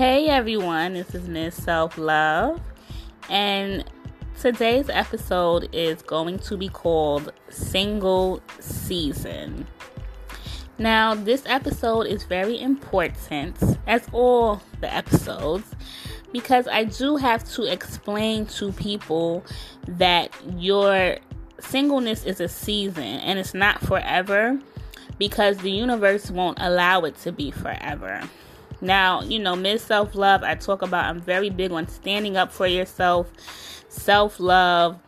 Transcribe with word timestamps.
Hey 0.00 0.28
everyone, 0.28 0.94
this 0.94 1.14
is 1.14 1.28
Miss 1.28 1.54
Self 1.54 1.98
Love, 1.98 2.58
and 3.28 3.84
today's 4.40 4.88
episode 4.88 5.68
is 5.74 6.00
going 6.00 6.38
to 6.38 6.56
be 6.56 6.70
called 6.70 7.34
Single 7.50 8.40
Season. 8.60 9.66
Now, 10.78 11.14
this 11.14 11.42
episode 11.44 12.06
is 12.06 12.24
very 12.24 12.58
important, 12.58 13.58
as 13.86 14.08
all 14.10 14.62
the 14.80 14.90
episodes, 14.90 15.66
because 16.32 16.66
I 16.66 16.84
do 16.84 17.16
have 17.16 17.44
to 17.56 17.64
explain 17.64 18.46
to 18.46 18.72
people 18.72 19.44
that 19.86 20.34
your 20.56 21.18
singleness 21.58 22.24
is 22.24 22.40
a 22.40 22.48
season 22.48 23.02
and 23.04 23.38
it's 23.38 23.52
not 23.52 23.82
forever 23.82 24.58
because 25.18 25.58
the 25.58 25.70
universe 25.70 26.30
won't 26.30 26.56
allow 26.58 27.02
it 27.02 27.18
to 27.18 27.32
be 27.32 27.50
forever. 27.50 28.22
Now, 28.80 29.22
you 29.22 29.38
know, 29.38 29.56
Miss 29.56 29.82
Self 29.82 30.14
Love, 30.14 30.42
I 30.42 30.54
talk 30.54 30.82
about, 30.82 31.04
I'm 31.04 31.20
very 31.20 31.50
big 31.50 31.72
on 31.72 31.88
standing 31.88 32.36
up 32.36 32.52
for 32.52 32.66
yourself, 32.66 33.30
self 33.88 34.40
love, 34.40 34.98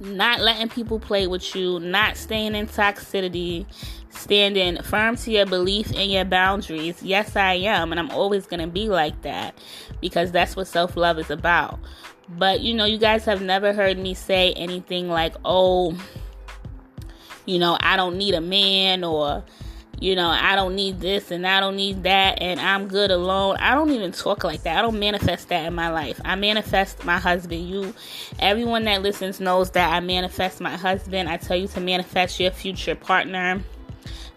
not 0.00 0.40
letting 0.40 0.68
people 0.68 0.98
play 0.98 1.26
with 1.26 1.54
you, 1.54 1.78
not 1.80 2.16
staying 2.16 2.54
in 2.54 2.66
toxicity, 2.66 3.66
standing 4.10 4.82
firm 4.82 5.16
to 5.16 5.30
your 5.30 5.46
belief 5.46 5.90
and 5.94 6.10
your 6.10 6.24
boundaries. 6.24 7.02
Yes, 7.02 7.36
I 7.36 7.54
am, 7.54 7.92
and 7.92 8.00
I'm 8.00 8.10
always 8.10 8.46
going 8.46 8.60
to 8.60 8.66
be 8.66 8.88
like 8.88 9.22
that 9.22 9.54
because 10.00 10.32
that's 10.32 10.56
what 10.56 10.66
self 10.66 10.96
love 10.96 11.18
is 11.18 11.30
about. 11.30 11.78
But, 12.28 12.60
you 12.60 12.74
know, 12.74 12.84
you 12.84 12.98
guys 12.98 13.24
have 13.24 13.42
never 13.42 13.72
heard 13.72 13.98
me 13.98 14.14
say 14.14 14.52
anything 14.52 15.08
like, 15.08 15.34
oh, 15.44 15.96
you 17.44 17.58
know, 17.58 17.76
I 17.80 17.96
don't 17.96 18.16
need 18.16 18.34
a 18.34 18.40
man 18.40 19.02
or 19.02 19.44
you 20.00 20.16
know, 20.16 20.28
I 20.28 20.56
don't 20.56 20.74
need 20.74 20.98
this 20.98 21.30
and 21.30 21.46
I 21.46 21.60
don't 21.60 21.76
need 21.76 22.04
that 22.04 22.40
and 22.40 22.58
I'm 22.58 22.88
good 22.88 23.10
alone. 23.10 23.56
I 23.60 23.74
don't 23.74 23.90
even 23.90 24.12
talk 24.12 24.44
like 24.44 24.62
that. 24.62 24.78
I 24.78 24.82
don't 24.82 24.98
manifest 24.98 25.48
that 25.50 25.66
in 25.66 25.74
my 25.74 25.90
life. 25.90 26.18
I 26.24 26.36
manifest 26.36 27.04
my 27.04 27.18
husband. 27.18 27.68
You 27.68 27.94
everyone 28.38 28.84
that 28.84 29.02
listens 29.02 29.40
knows 29.40 29.70
that 29.72 29.92
I 29.92 30.00
manifest 30.00 30.58
my 30.58 30.74
husband. 30.74 31.28
I 31.28 31.36
tell 31.36 31.58
you 31.58 31.68
to 31.68 31.80
manifest 31.80 32.40
your 32.40 32.50
future 32.50 32.94
partner. 32.94 33.62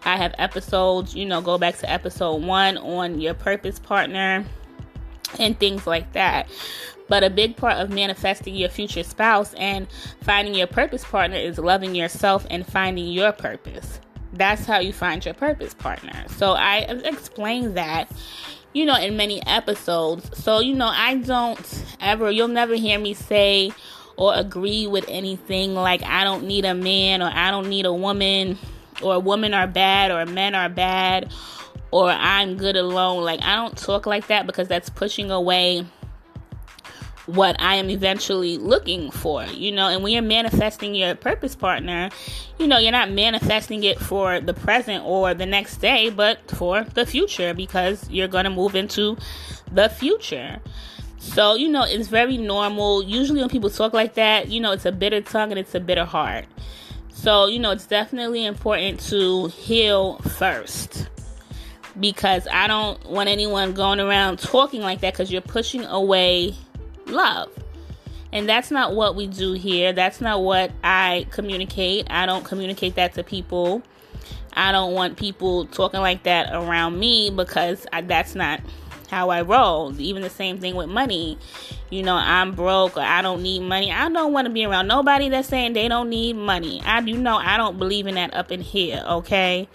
I 0.04 0.18
have 0.18 0.34
episodes, 0.36 1.14
you 1.14 1.24
know, 1.24 1.40
go 1.40 1.56
back 1.56 1.78
to 1.78 1.90
episode 1.90 2.42
1 2.42 2.76
on 2.76 3.18
your 3.18 3.32
purpose 3.32 3.78
partner 3.78 4.44
and 5.38 5.58
things 5.58 5.86
like 5.86 6.12
that. 6.12 6.46
But 7.08 7.24
a 7.24 7.30
big 7.30 7.56
part 7.56 7.78
of 7.78 7.88
manifesting 7.88 8.54
your 8.54 8.68
future 8.68 9.02
spouse 9.02 9.54
and 9.54 9.86
finding 10.20 10.54
your 10.54 10.66
purpose 10.66 11.04
partner 11.04 11.38
is 11.38 11.56
loving 11.56 11.94
yourself 11.94 12.46
and 12.50 12.66
finding 12.66 13.06
your 13.06 13.32
purpose 13.32 13.98
that's 14.36 14.64
how 14.66 14.78
you 14.78 14.92
find 14.92 15.24
your 15.24 15.34
purpose 15.34 15.74
partner. 15.74 16.24
So 16.28 16.52
I 16.52 16.78
explained 17.04 17.76
that, 17.76 18.10
you 18.72 18.86
know, 18.86 18.96
in 18.96 19.16
many 19.16 19.44
episodes. 19.46 20.42
So, 20.42 20.60
you 20.60 20.74
know, 20.74 20.90
I 20.92 21.16
don't 21.16 21.84
ever, 22.00 22.30
you'll 22.30 22.48
never 22.48 22.74
hear 22.74 22.98
me 22.98 23.14
say 23.14 23.72
or 24.16 24.34
agree 24.34 24.86
with 24.86 25.04
anything 25.08 25.74
like 25.74 26.02
I 26.02 26.24
don't 26.24 26.44
need 26.44 26.64
a 26.64 26.74
man 26.74 27.22
or 27.22 27.30
I 27.32 27.50
don't 27.50 27.68
need 27.68 27.86
a 27.86 27.92
woman 27.92 28.58
or 29.02 29.20
women 29.20 29.54
are 29.54 29.66
bad 29.66 30.10
or 30.10 30.24
men 30.30 30.54
are 30.54 30.68
bad 30.68 31.32
or 31.90 32.10
I'm 32.10 32.56
good 32.56 32.76
alone. 32.76 33.22
Like, 33.22 33.40
I 33.42 33.56
don't 33.56 33.76
talk 33.76 34.06
like 34.06 34.26
that 34.28 34.46
because 34.46 34.68
that's 34.68 34.88
pushing 34.90 35.30
away 35.30 35.86
what 37.26 37.56
I 37.58 37.76
am 37.76 37.88
eventually 37.88 38.58
looking 38.58 39.10
for, 39.10 39.44
you 39.44 39.72
know. 39.72 39.88
And 39.88 40.02
when 40.02 40.12
you're 40.12 40.22
manifesting 40.22 40.94
your 40.94 41.14
purpose 41.14 41.54
partner, 41.54 42.10
you 42.58 42.66
know, 42.66 42.78
you're 42.78 42.92
not 42.92 43.10
manifesting 43.10 43.84
it 43.84 43.98
for 43.98 44.40
the 44.40 44.54
present 44.54 45.04
or 45.04 45.34
the 45.34 45.46
next 45.46 45.78
day, 45.78 46.10
but 46.10 46.50
for 46.50 46.84
the 46.84 47.06
future 47.06 47.54
because 47.54 48.08
you're 48.10 48.28
going 48.28 48.44
to 48.44 48.50
move 48.50 48.74
into 48.74 49.16
the 49.72 49.88
future. 49.88 50.60
So, 51.18 51.54
you 51.54 51.70
know, 51.70 51.84
it's 51.84 52.08
very 52.08 52.36
normal. 52.36 53.02
Usually, 53.02 53.40
when 53.40 53.48
people 53.48 53.70
talk 53.70 53.94
like 53.94 54.14
that, 54.14 54.48
you 54.48 54.60
know, 54.60 54.72
it's 54.72 54.84
a 54.84 54.92
bitter 54.92 55.22
tongue 55.22 55.50
and 55.50 55.58
it's 55.58 55.74
a 55.74 55.80
bitter 55.80 56.04
heart. 56.04 56.44
So, 57.08 57.46
you 57.46 57.58
know, 57.58 57.70
it's 57.70 57.86
definitely 57.86 58.44
important 58.44 59.00
to 59.08 59.46
heal 59.46 60.18
first 60.18 61.08
because 61.98 62.46
I 62.52 62.66
don't 62.66 63.02
want 63.08 63.28
anyone 63.28 63.72
going 63.72 64.00
around 64.00 64.40
talking 64.40 64.82
like 64.82 65.00
that 65.00 65.14
because 65.14 65.32
you're 65.32 65.40
pushing 65.40 65.84
away 65.84 66.54
love. 67.14 67.50
And 68.32 68.48
that's 68.48 68.70
not 68.70 68.94
what 68.94 69.14
we 69.14 69.28
do 69.28 69.52
here. 69.52 69.92
That's 69.92 70.20
not 70.20 70.42
what 70.42 70.72
I 70.82 71.26
communicate. 71.30 72.08
I 72.10 72.26
don't 72.26 72.44
communicate 72.44 72.96
that 72.96 73.14
to 73.14 73.22
people. 73.22 73.82
I 74.52 74.72
don't 74.72 74.92
want 74.92 75.16
people 75.16 75.66
talking 75.66 76.00
like 76.00 76.24
that 76.24 76.52
around 76.52 76.98
me 76.98 77.30
because 77.30 77.86
I, 77.92 78.00
that's 78.02 78.34
not 78.34 78.60
how 79.08 79.30
I 79.30 79.42
roll. 79.42 79.98
Even 80.00 80.22
the 80.22 80.30
same 80.30 80.58
thing 80.58 80.74
with 80.74 80.88
money. 80.88 81.38
You 81.90 82.02
know, 82.02 82.16
I'm 82.16 82.52
broke 82.52 82.96
or 82.96 83.02
I 83.02 83.22
don't 83.22 83.42
need 83.42 83.60
money. 83.60 83.92
I 83.92 84.08
don't 84.08 84.32
want 84.32 84.46
to 84.46 84.52
be 84.52 84.64
around 84.64 84.88
nobody 84.88 85.28
that's 85.28 85.48
saying 85.48 85.74
they 85.74 85.86
don't 85.86 86.08
need 86.08 86.34
money. 86.34 86.82
I 86.84 87.00
do 87.00 87.14
know 87.14 87.36
I 87.36 87.56
don't 87.56 87.78
believe 87.78 88.08
in 88.08 88.16
that 88.16 88.34
up 88.34 88.50
in 88.50 88.60
here, 88.60 89.04
okay? 89.06 89.68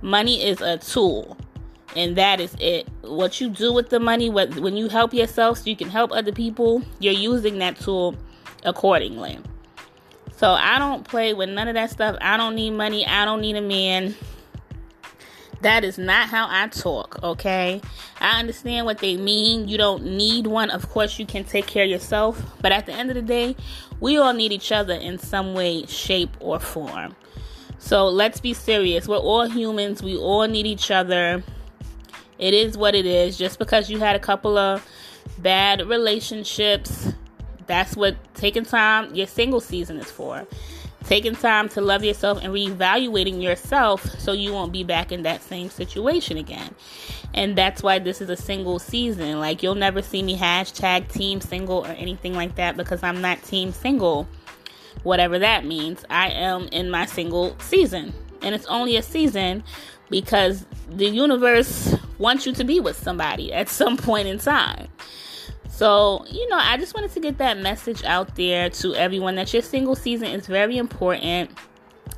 Money 0.00 0.42
is 0.42 0.62
a 0.62 0.78
tool 0.78 1.36
and 1.94 2.16
that 2.16 2.40
is 2.40 2.54
it. 2.58 2.88
What 3.02 3.40
you 3.40 3.48
do 3.48 3.72
with 3.72 3.90
the 3.90 4.00
money, 4.00 4.28
what, 4.30 4.54
when 4.56 4.76
you 4.76 4.88
help 4.88 5.14
yourself 5.14 5.58
so 5.58 5.70
you 5.70 5.76
can 5.76 5.88
help 5.88 6.12
other 6.12 6.32
people, 6.32 6.82
you're 6.98 7.12
using 7.12 7.58
that 7.58 7.78
tool 7.78 8.16
accordingly. 8.64 9.38
So 10.36 10.50
I 10.50 10.78
don't 10.78 11.04
play 11.04 11.32
with 11.32 11.48
none 11.48 11.68
of 11.68 11.74
that 11.74 11.90
stuff. 11.90 12.16
I 12.20 12.36
don't 12.36 12.54
need 12.54 12.70
money. 12.70 13.06
I 13.06 13.24
don't 13.24 13.40
need 13.40 13.56
a 13.56 13.62
man. 13.62 14.14
That 15.62 15.84
is 15.84 15.96
not 15.96 16.28
how 16.28 16.46
I 16.50 16.68
talk, 16.68 17.18
okay? 17.22 17.80
I 18.20 18.38
understand 18.38 18.84
what 18.84 18.98
they 18.98 19.16
mean. 19.16 19.68
You 19.68 19.78
don't 19.78 20.04
need 20.04 20.46
one. 20.46 20.68
Of 20.70 20.90
course, 20.90 21.18
you 21.18 21.24
can 21.24 21.44
take 21.44 21.66
care 21.66 21.84
of 21.84 21.90
yourself. 21.90 22.42
But 22.60 22.72
at 22.72 22.84
the 22.84 22.92
end 22.92 23.08
of 23.08 23.14
the 23.14 23.22
day, 23.22 23.56
we 23.98 24.18
all 24.18 24.34
need 24.34 24.52
each 24.52 24.70
other 24.70 24.92
in 24.92 25.18
some 25.18 25.54
way, 25.54 25.86
shape, 25.86 26.36
or 26.40 26.60
form. 26.60 27.16
So 27.78 28.06
let's 28.08 28.38
be 28.38 28.52
serious. 28.52 29.08
We're 29.08 29.16
all 29.16 29.48
humans. 29.48 30.02
We 30.02 30.16
all 30.16 30.46
need 30.46 30.66
each 30.66 30.90
other. 30.90 31.42
It 32.38 32.54
is 32.54 32.76
what 32.76 32.94
it 32.94 33.06
is. 33.06 33.36
Just 33.38 33.58
because 33.58 33.90
you 33.90 33.98
had 33.98 34.16
a 34.16 34.20
couple 34.20 34.58
of 34.58 34.86
bad 35.38 35.86
relationships, 35.86 37.12
that's 37.66 37.96
what 37.96 38.16
taking 38.34 38.64
time, 38.64 39.14
your 39.14 39.26
single 39.26 39.60
season 39.60 39.98
is 39.98 40.10
for. 40.10 40.46
Taking 41.04 41.36
time 41.36 41.68
to 41.70 41.80
love 41.80 42.02
yourself 42.02 42.42
and 42.42 42.52
reevaluating 42.52 43.40
yourself 43.40 44.04
so 44.18 44.32
you 44.32 44.52
won't 44.52 44.72
be 44.72 44.82
back 44.82 45.12
in 45.12 45.22
that 45.22 45.40
same 45.40 45.70
situation 45.70 46.36
again. 46.36 46.74
And 47.32 47.56
that's 47.56 47.82
why 47.82 48.00
this 48.00 48.20
is 48.20 48.28
a 48.28 48.36
single 48.36 48.80
season. 48.80 49.38
Like, 49.38 49.62
you'll 49.62 49.76
never 49.76 50.02
see 50.02 50.22
me 50.22 50.36
hashtag 50.36 51.12
team 51.12 51.40
single 51.40 51.86
or 51.86 51.90
anything 51.90 52.34
like 52.34 52.56
that 52.56 52.76
because 52.76 53.04
I'm 53.04 53.20
not 53.20 53.42
team 53.44 53.72
single. 53.72 54.26
Whatever 55.04 55.38
that 55.38 55.64
means, 55.64 56.04
I 56.10 56.30
am 56.30 56.68
in 56.72 56.90
my 56.90 57.06
single 57.06 57.56
season. 57.60 58.12
And 58.42 58.54
it's 58.54 58.66
only 58.66 58.96
a 58.96 59.02
season 59.02 59.62
because 60.10 60.66
the 60.88 61.06
universe 61.06 61.94
wants 62.18 62.46
you 62.46 62.52
to 62.52 62.64
be 62.64 62.80
with 62.80 62.98
somebody 62.98 63.52
at 63.52 63.68
some 63.68 63.96
point 63.96 64.28
in 64.28 64.38
time. 64.38 64.88
So, 65.68 66.24
you 66.30 66.48
know, 66.48 66.56
I 66.58 66.78
just 66.78 66.94
wanted 66.94 67.12
to 67.12 67.20
get 67.20 67.38
that 67.38 67.58
message 67.58 68.02
out 68.04 68.34
there 68.36 68.70
to 68.70 68.94
everyone 68.94 69.34
that 69.34 69.52
your 69.52 69.62
single 69.62 69.94
season 69.94 70.28
is 70.28 70.46
very 70.46 70.78
important. 70.78 71.50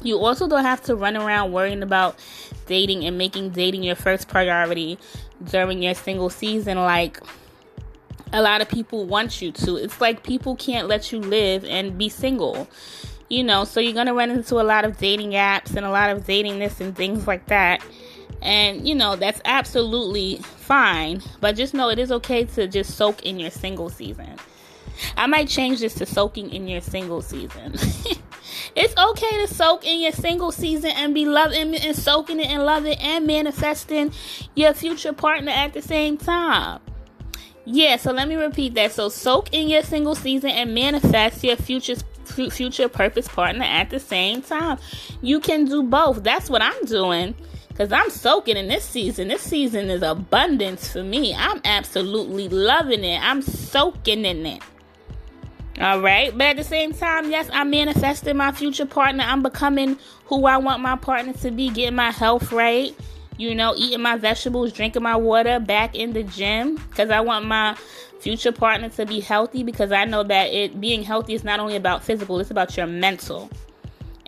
You 0.00 0.18
also 0.18 0.46
don't 0.46 0.62
have 0.62 0.80
to 0.82 0.94
run 0.94 1.16
around 1.16 1.52
worrying 1.52 1.82
about 1.82 2.20
dating 2.66 3.04
and 3.04 3.18
making 3.18 3.50
dating 3.50 3.82
your 3.82 3.96
first 3.96 4.28
priority 4.28 4.96
during 5.44 5.82
your 5.82 5.94
single 5.94 6.30
season 6.30 6.78
like 6.78 7.20
a 8.32 8.42
lot 8.42 8.60
of 8.60 8.68
people 8.68 9.06
want 9.06 9.40
you 9.40 9.50
to. 9.52 9.76
It's 9.76 10.00
like 10.00 10.22
people 10.22 10.56
can't 10.56 10.86
let 10.86 11.12
you 11.12 11.18
live 11.18 11.64
and 11.64 11.98
be 11.98 12.08
single. 12.08 12.68
You 13.28 13.44
know, 13.44 13.64
so 13.64 13.80
you're 13.80 13.92
going 13.92 14.06
to 14.06 14.14
run 14.14 14.30
into 14.30 14.60
a 14.60 14.62
lot 14.62 14.84
of 14.84 14.98
dating 14.98 15.32
apps 15.32 15.76
and 15.76 15.84
a 15.84 15.90
lot 15.90 16.10
of 16.10 16.24
dating 16.26 16.60
this 16.60 16.80
and 16.80 16.96
things 16.96 17.26
like 17.26 17.46
that. 17.46 17.84
And 18.42 18.86
you 18.88 18.94
know, 18.94 19.16
that's 19.16 19.40
absolutely 19.44 20.36
fine, 20.36 21.22
but 21.40 21.56
just 21.56 21.74
know 21.74 21.88
it 21.90 21.98
is 21.98 22.12
okay 22.12 22.44
to 22.44 22.66
just 22.66 22.96
soak 22.96 23.24
in 23.24 23.38
your 23.38 23.50
single 23.50 23.88
season. 23.88 24.36
I 25.16 25.26
might 25.26 25.48
change 25.48 25.80
this 25.80 25.94
to 25.94 26.06
soaking 26.06 26.50
in 26.50 26.68
your 26.68 26.80
single 26.80 27.22
season. 27.22 27.74
it's 28.74 28.96
okay 28.96 29.46
to 29.46 29.52
soak 29.52 29.86
in 29.86 30.00
your 30.00 30.12
single 30.12 30.52
season 30.52 30.90
and 30.90 31.14
be 31.14 31.24
loving 31.24 31.74
and 31.74 31.96
soaking 31.96 32.40
it 32.40 32.46
and 32.48 32.64
loving 32.64 32.98
and 32.98 33.26
manifesting 33.26 34.12
your 34.54 34.74
future 34.74 35.12
partner 35.12 35.52
at 35.52 35.72
the 35.72 35.82
same 35.82 36.16
time. 36.16 36.80
Yeah, 37.64 37.96
so 37.96 38.12
let 38.12 38.28
me 38.28 38.36
repeat 38.36 38.74
that. 38.74 38.92
So 38.92 39.08
soak 39.08 39.52
in 39.52 39.68
your 39.68 39.82
single 39.82 40.14
season 40.14 40.50
and 40.50 40.74
manifest 40.74 41.44
your 41.44 41.56
future 41.56 41.96
future 42.50 42.88
purpose 42.88 43.26
partner 43.26 43.64
at 43.64 43.90
the 43.90 43.98
same 43.98 44.42
time. 44.42 44.78
You 45.22 45.40
can 45.40 45.64
do 45.64 45.82
both. 45.82 46.22
That's 46.22 46.48
what 46.48 46.62
I'm 46.62 46.84
doing. 46.84 47.34
Because 47.78 47.92
I'm 47.92 48.10
soaking 48.10 48.56
in 48.56 48.66
this 48.66 48.84
season. 48.84 49.28
This 49.28 49.42
season 49.42 49.88
is 49.88 50.02
abundance 50.02 50.90
for 50.90 51.04
me. 51.04 51.32
I'm 51.32 51.60
absolutely 51.64 52.48
loving 52.48 53.04
it. 53.04 53.20
I'm 53.22 53.40
soaking 53.40 54.24
in 54.24 54.44
it. 54.46 54.62
All 55.80 56.00
right. 56.00 56.36
But 56.36 56.48
at 56.48 56.56
the 56.56 56.64
same 56.64 56.92
time, 56.92 57.30
yes, 57.30 57.48
I'm 57.52 57.70
manifesting 57.70 58.36
my 58.36 58.50
future 58.50 58.84
partner. 58.84 59.22
I'm 59.24 59.44
becoming 59.44 59.96
who 60.24 60.46
I 60.46 60.56
want 60.56 60.82
my 60.82 60.96
partner 60.96 61.34
to 61.34 61.52
be, 61.52 61.70
getting 61.70 61.94
my 61.94 62.10
health 62.10 62.50
right, 62.50 62.92
you 63.36 63.54
know, 63.54 63.74
eating 63.76 64.02
my 64.02 64.16
vegetables, 64.16 64.72
drinking 64.72 65.04
my 65.04 65.14
water, 65.14 65.60
back 65.60 65.94
in 65.94 66.14
the 66.14 66.24
gym 66.24 66.74
because 66.74 67.10
I 67.10 67.20
want 67.20 67.46
my 67.46 67.76
future 68.18 68.50
partner 68.50 68.88
to 68.88 69.06
be 69.06 69.20
healthy 69.20 69.62
because 69.62 69.92
I 69.92 70.04
know 70.04 70.24
that 70.24 70.52
it 70.52 70.80
being 70.80 71.04
healthy 71.04 71.34
is 71.34 71.44
not 71.44 71.60
only 71.60 71.76
about 71.76 72.02
physical, 72.02 72.40
it's 72.40 72.50
about 72.50 72.76
your 72.76 72.88
mental. 72.88 73.48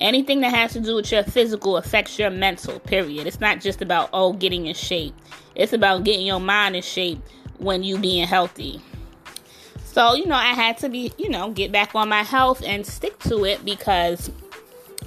Anything 0.00 0.40
that 0.40 0.54
has 0.54 0.72
to 0.72 0.80
do 0.80 0.96
with 0.96 1.12
your 1.12 1.22
physical 1.22 1.76
affects 1.76 2.18
your 2.18 2.30
mental, 2.30 2.80
period. 2.80 3.26
It's 3.26 3.40
not 3.40 3.60
just 3.60 3.82
about 3.82 4.08
oh 4.12 4.32
getting 4.32 4.66
in 4.66 4.74
shape. 4.74 5.14
It's 5.54 5.72
about 5.72 6.04
getting 6.04 6.26
your 6.26 6.40
mind 6.40 6.76
in 6.76 6.82
shape 6.82 7.20
when 7.58 7.82
you 7.82 7.98
being 7.98 8.26
healthy. 8.26 8.80
So, 9.84 10.14
you 10.14 10.26
know, 10.26 10.36
I 10.36 10.54
had 10.54 10.78
to 10.78 10.88
be, 10.88 11.12
you 11.18 11.28
know, 11.28 11.50
get 11.50 11.72
back 11.72 11.94
on 11.94 12.08
my 12.08 12.22
health 12.22 12.62
and 12.64 12.86
stick 12.86 13.18
to 13.20 13.44
it 13.44 13.64
because 13.64 14.30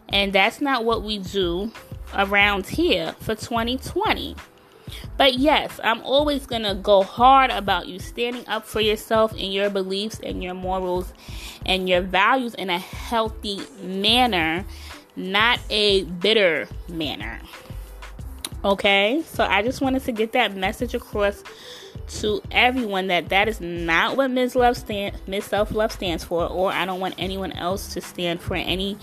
And 0.08 0.32
that's 0.32 0.60
not 0.60 0.84
what 0.84 1.02
we 1.02 1.18
do 1.18 1.72
around 2.14 2.66
here 2.66 3.14
for 3.20 3.34
2020. 3.34 4.36
But 5.16 5.34
yes, 5.34 5.80
I'm 5.82 6.02
always 6.02 6.46
going 6.46 6.62
to 6.62 6.74
go 6.74 7.02
hard 7.02 7.50
about 7.50 7.88
you 7.88 7.98
standing 7.98 8.46
up 8.46 8.64
for 8.64 8.80
yourself 8.80 9.32
and 9.32 9.52
your 9.52 9.70
beliefs 9.70 10.20
and 10.22 10.42
your 10.42 10.54
morals 10.54 11.12
and 11.66 11.88
your 11.88 12.02
values 12.02 12.54
in 12.54 12.70
a 12.70 12.78
healthy 12.78 13.60
manner, 13.82 14.64
not 15.16 15.58
a 15.70 16.04
bitter 16.04 16.68
manner. 16.88 17.40
Okay? 18.64 19.22
So 19.26 19.44
I 19.44 19.62
just 19.62 19.80
wanted 19.80 20.04
to 20.04 20.12
get 20.12 20.32
that 20.32 20.54
message 20.54 20.94
across 20.94 21.42
to 22.08 22.42
everyone 22.50 23.06
that 23.06 23.28
that 23.28 23.48
is 23.48 23.60
not 23.60 24.16
what 24.16 24.30
Ms. 24.30 24.54
Love 24.54 24.76
stand. 24.76 25.16
Self 25.42 25.72
Love 25.72 25.92
stands 25.92 26.24
for, 26.24 26.46
or 26.46 26.72
I 26.72 26.84
don't 26.84 27.00
want 27.00 27.14
anyone 27.18 27.52
else 27.52 27.92
to 27.94 28.00
stand 28.00 28.40
for 28.40 28.54
any 28.54 28.96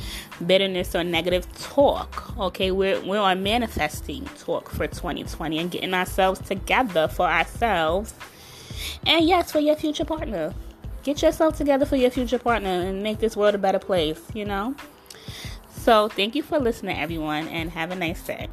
bitterness 0.46 0.96
or 0.96 1.04
negative 1.04 1.52
talk. 1.60 2.38
Okay, 2.38 2.72
we're 2.72 3.02
we're 3.02 3.20
on 3.20 3.44
manifesting 3.44 4.26
talk 4.38 4.70
for 4.70 4.88
2020 4.88 5.58
and 5.58 5.72
getting 5.72 5.94
ourselves 5.94 6.40
together 6.42 7.08
for 7.08 7.26
ourselves, 7.26 8.14
and 9.06 9.26
yes, 9.26 9.52
for 9.52 9.60
your 9.60 9.76
future 9.76 10.06
partner. 10.06 10.54
Get 11.04 11.22
yourself 11.22 11.58
together 11.58 11.86
for 11.86 11.96
your 11.96 12.12
future 12.12 12.40
partner 12.40 12.70
and 12.70 13.02
make 13.02 13.20
this 13.20 13.36
world 13.38 13.56
a 13.56 13.58
better 13.58 13.80
place. 13.80 14.22
You 14.34 14.46
know. 14.46 14.76
So 15.72 16.10
thank 16.10 16.36
you 16.36 16.44
for 16.44 16.60
listening, 16.60 16.98
everyone, 16.98 17.48
and 17.48 17.72
have 17.72 17.92
a 17.92 17.96
nice 17.96 18.22
day. 18.22 18.50